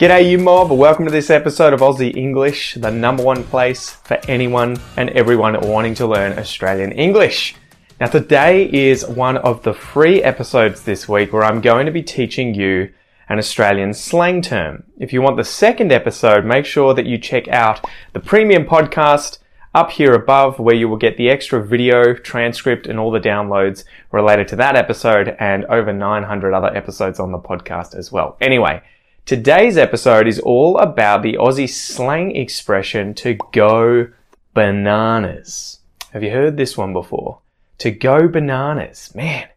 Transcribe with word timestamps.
G'day, 0.00 0.30
you 0.30 0.38
mob. 0.38 0.70
Welcome 0.70 1.04
to 1.04 1.10
this 1.10 1.28
episode 1.28 1.74
of 1.74 1.80
Aussie 1.80 2.16
English, 2.16 2.72
the 2.72 2.90
number 2.90 3.22
one 3.22 3.44
place 3.44 3.90
for 3.90 4.18
anyone 4.28 4.78
and 4.96 5.10
everyone 5.10 5.60
wanting 5.60 5.94
to 5.96 6.06
learn 6.06 6.38
Australian 6.38 6.92
English. 6.92 7.54
Now, 8.00 8.06
today 8.06 8.64
is 8.72 9.06
one 9.06 9.36
of 9.36 9.62
the 9.62 9.74
free 9.74 10.22
episodes 10.22 10.84
this 10.84 11.06
week 11.06 11.34
where 11.34 11.44
I'm 11.44 11.60
going 11.60 11.84
to 11.84 11.92
be 11.92 12.02
teaching 12.02 12.54
you 12.54 12.90
an 13.28 13.38
Australian 13.38 13.92
slang 13.92 14.40
term. 14.40 14.84
If 14.98 15.12
you 15.12 15.20
want 15.20 15.36
the 15.36 15.44
second 15.44 15.92
episode, 15.92 16.46
make 16.46 16.64
sure 16.64 16.94
that 16.94 17.04
you 17.04 17.18
check 17.18 17.46
out 17.48 17.86
the 18.14 18.20
premium 18.20 18.64
podcast 18.64 19.36
up 19.74 19.90
here 19.90 20.14
above 20.14 20.58
where 20.58 20.74
you 20.74 20.88
will 20.88 20.96
get 20.96 21.18
the 21.18 21.28
extra 21.28 21.62
video, 21.62 22.14
transcript, 22.14 22.86
and 22.86 22.98
all 22.98 23.10
the 23.10 23.20
downloads 23.20 23.84
related 24.12 24.48
to 24.48 24.56
that 24.56 24.76
episode 24.76 25.36
and 25.38 25.66
over 25.66 25.92
900 25.92 26.54
other 26.54 26.74
episodes 26.74 27.20
on 27.20 27.32
the 27.32 27.38
podcast 27.38 27.94
as 27.94 28.10
well. 28.10 28.38
Anyway, 28.40 28.82
Today's 29.26 29.76
episode 29.76 30.26
is 30.26 30.40
all 30.40 30.78
about 30.78 31.22
the 31.22 31.34
Aussie 31.34 31.68
slang 31.68 32.34
expression 32.34 33.14
to 33.14 33.38
go 33.52 34.08
bananas. 34.54 35.78
Have 36.12 36.24
you 36.24 36.30
heard 36.30 36.56
this 36.56 36.76
one 36.76 36.92
before? 36.92 37.38
To 37.78 37.92
go 37.92 38.26
bananas. 38.26 39.14
Man, 39.14 39.48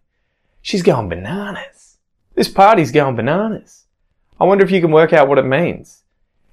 she's 0.62 0.84
going 0.84 1.09
bananas. 1.09 1.98
This 2.36 2.49
party's 2.49 2.91
going 2.91 3.16
bananas. 3.16 3.86
I 4.39 4.45
wonder 4.45 4.63
if 4.63 4.70
you 4.70 4.81
can 4.81 4.91
work 4.91 5.12
out 5.12 5.27
what 5.27 5.39
it 5.39 5.45
means. 5.45 6.03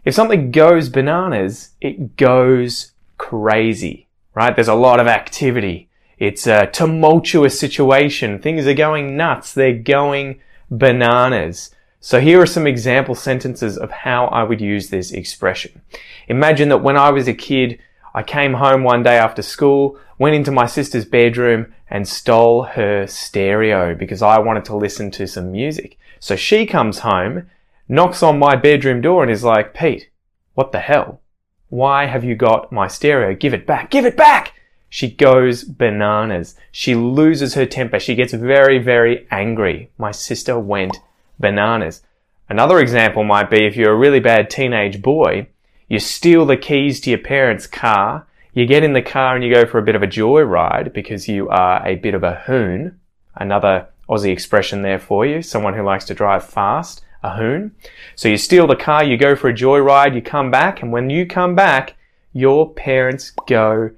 If 0.04 0.14
something 0.14 0.50
goes 0.50 0.88
bananas, 0.88 1.70
it 1.80 2.16
goes 2.16 2.92
crazy, 3.18 4.08
right? 4.34 4.54
There's 4.54 4.68
a 4.68 4.74
lot 4.74 4.98
of 4.98 5.06
activity. 5.06 5.90
It's 6.18 6.46
a 6.46 6.66
tumultuous 6.66 7.60
situation. 7.60 8.38
Things 8.38 8.66
are 8.66 8.74
going 8.74 9.16
nuts. 9.16 9.52
They're 9.52 9.74
going 9.74 10.40
bananas. 10.70 11.74
So 12.02 12.18
here 12.18 12.40
are 12.40 12.46
some 12.46 12.66
example 12.66 13.14
sentences 13.14 13.76
of 13.76 13.90
how 13.90 14.26
I 14.28 14.42
would 14.42 14.62
use 14.62 14.88
this 14.88 15.12
expression. 15.12 15.82
Imagine 16.28 16.70
that 16.70 16.82
when 16.82 16.96
I 16.96 17.10
was 17.10 17.28
a 17.28 17.34
kid, 17.34 17.78
I 18.14 18.22
came 18.22 18.54
home 18.54 18.84
one 18.84 19.02
day 19.02 19.18
after 19.18 19.42
school, 19.42 19.98
went 20.18 20.34
into 20.34 20.50
my 20.50 20.64
sister's 20.64 21.04
bedroom 21.04 21.74
and 21.90 22.08
stole 22.08 22.62
her 22.62 23.06
stereo 23.06 23.94
because 23.94 24.22
I 24.22 24.38
wanted 24.38 24.64
to 24.66 24.76
listen 24.76 25.10
to 25.10 25.26
some 25.26 25.52
music. 25.52 25.98
So 26.20 26.36
she 26.36 26.64
comes 26.64 27.00
home, 27.00 27.50
knocks 27.86 28.22
on 28.22 28.38
my 28.38 28.56
bedroom 28.56 29.02
door 29.02 29.22
and 29.22 29.30
is 29.30 29.44
like, 29.44 29.74
Pete, 29.74 30.08
what 30.54 30.72
the 30.72 30.80
hell? 30.80 31.20
Why 31.68 32.06
have 32.06 32.24
you 32.24 32.34
got 32.34 32.72
my 32.72 32.88
stereo? 32.88 33.34
Give 33.34 33.52
it 33.52 33.66
back. 33.66 33.90
Give 33.90 34.06
it 34.06 34.16
back! 34.16 34.54
She 34.88 35.08
goes 35.08 35.64
bananas. 35.64 36.56
She 36.72 36.94
loses 36.94 37.54
her 37.54 37.66
temper. 37.66 38.00
She 38.00 38.14
gets 38.14 38.32
very, 38.32 38.78
very 38.78 39.26
angry. 39.30 39.90
My 39.98 40.10
sister 40.10 40.58
went 40.58 40.98
bananas. 41.40 42.02
Another 42.48 42.78
example 42.78 43.24
might 43.24 43.50
be 43.50 43.64
if 43.64 43.76
you're 43.76 43.92
a 43.92 43.98
really 43.98 44.20
bad 44.20 44.50
teenage 44.50 45.02
boy, 45.02 45.48
you 45.88 45.98
steal 45.98 46.46
the 46.46 46.56
keys 46.56 47.00
to 47.00 47.10
your 47.10 47.18
parents' 47.18 47.66
car, 47.66 48.26
you 48.52 48.66
get 48.66 48.84
in 48.84 48.92
the 48.92 49.02
car 49.02 49.34
and 49.34 49.44
you 49.44 49.52
go 49.52 49.66
for 49.66 49.78
a 49.78 49.82
bit 49.82 49.94
of 49.94 50.02
a 50.02 50.06
joyride 50.08 50.92
because 50.92 51.28
you 51.28 51.48
are 51.48 51.86
a 51.86 51.96
bit 51.96 52.14
of 52.14 52.22
a 52.22 52.34
hoon. 52.46 53.00
Another 53.34 53.88
Aussie 54.08 54.32
expression 54.32 54.82
there 54.82 54.98
for 54.98 55.24
you, 55.24 55.40
someone 55.42 55.74
who 55.74 55.82
likes 55.82 56.04
to 56.06 56.14
drive 56.14 56.44
fast, 56.44 57.04
a 57.22 57.36
hoon. 57.36 57.74
So 58.16 58.28
you 58.28 58.36
steal 58.36 58.66
the 58.66 58.76
car, 58.76 59.04
you 59.04 59.16
go 59.16 59.36
for 59.36 59.48
a 59.48 59.54
joyride, 59.54 60.14
you 60.14 60.22
come 60.22 60.50
back, 60.50 60.82
and 60.82 60.92
when 60.92 61.10
you 61.10 61.26
come 61.26 61.54
back, 61.54 61.96
your 62.32 62.72
parents 62.72 63.32
go 63.46 63.90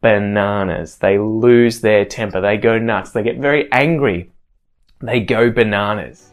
bananas. 0.00 0.96
They 0.96 1.18
lose 1.18 1.80
their 1.80 2.04
temper. 2.04 2.40
They 2.40 2.56
go 2.56 2.78
nuts. 2.78 3.12
They 3.12 3.22
get 3.22 3.38
very 3.38 3.70
angry. 3.72 4.30
They 5.00 5.20
go 5.20 5.50
bananas. 5.50 6.30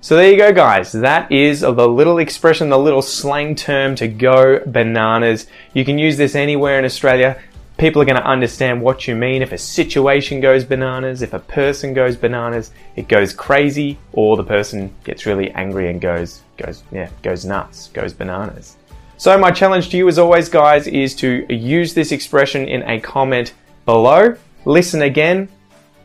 So 0.00 0.14
there 0.14 0.30
you 0.30 0.36
go, 0.36 0.52
guys. 0.52 0.92
That 0.92 1.32
is 1.32 1.60
the 1.60 1.88
little 1.88 2.18
expression, 2.18 2.68
the 2.68 2.78
little 2.78 3.02
slang 3.02 3.56
term 3.56 3.96
to 3.96 4.06
go 4.06 4.60
bananas. 4.64 5.48
You 5.74 5.84
can 5.84 5.98
use 5.98 6.16
this 6.16 6.36
anywhere 6.36 6.78
in 6.78 6.84
Australia. 6.84 7.40
People 7.76 8.00
are 8.00 8.04
going 8.04 8.16
to 8.16 8.26
understand 8.26 8.80
what 8.80 9.08
you 9.08 9.16
mean. 9.16 9.42
If 9.42 9.52
a 9.52 9.58
situation 9.58 10.40
goes 10.40 10.64
bananas, 10.64 11.22
if 11.22 11.32
a 11.32 11.40
person 11.40 11.92
goes 11.92 12.16
bananas, 12.16 12.70
it 12.94 13.08
goes 13.08 13.34
crazy, 13.34 13.98
or 14.12 14.36
the 14.36 14.44
person 14.44 14.94
gets 15.02 15.26
really 15.26 15.50
angry 15.50 15.90
and 15.90 16.00
goes, 16.00 16.42
goes, 16.56 16.84
yeah, 16.92 17.10
goes 17.22 17.44
nuts, 17.44 17.88
goes 17.88 18.12
bananas. 18.12 18.76
So 19.18 19.36
my 19.36 19.50
challenge 19.50 19.90
to 19.90 19.96
you 19.96 20.08
as 20.08 20.18
always, 20.18 20.48
guys, 20.48 20.86
is 20.86 21.14
to 21.16 21.52
use 21.52 21.94
this 21.94 22.12
expression 22.12 22.68
in 22.68 22.82
a 22.88 23.00
comment 23.00 23.54
below. 23.84 24.36
Listen 24.64 25.02
again, 25.02 25.48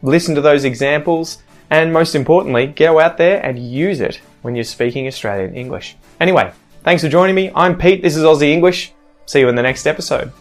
listen 0.02 0.34
to 0.36 0.42
those 0.42 0.64
examples, 0.64 1.44
and 1.72 1.92
most 1.92 2.14
importantly, 2.14 2.68
go 2.68 3.00
out 3.00 3.18
there 3.18 3.44
and 3.44 3.58
use 3.58 4.02
it 4.02 4.22
when 4.42 4.56
you're 4.56 4.64
speaking 4.64 5.08
Australian 5.08 5.56
English. 5.56 5.96
Anyway, 6.20 6.52
thanks 6.84 7.02
for 7.02 7.10
joining 7.10 7.34
me. 7.34 7.50
I'm 7.56 7.78
Pete. 7.78 8.04
This 8.04 8.18
is 8.18 8.24
Aussie 8.24 8.52
English. 8.52 8.94
See 9.26 9.40
you 9.40 9.48
in 9.48 9.56
the 9.56 9.64
next 9.64 9.88
episode. 9.88 10.32